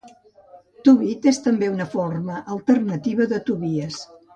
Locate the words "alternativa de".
2.59-3.45